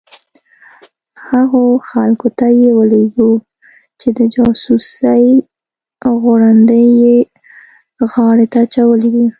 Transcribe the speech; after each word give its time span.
هغو 1.29 1.63
خلکو 1.89 2.27
ته 2.37 2.47
یې 2.59 2.69
ولېږو 2.79 3.31
چې 3.99 4.07
د 4.17 4.19
جاسوسۍ 4.35 5.25
غړوندی 6.21 6.83
یې 7.01 7.17
غاړې 8.13 8.45
ته 8.51 8.57
اچولي 8.65 9.11
وو. 9.17 9.27